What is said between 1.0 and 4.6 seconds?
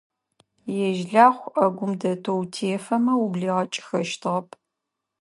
Лахъу Ӏэгум дэтэу утефэмэ, ублигъэкӀыхэщтыгъэп.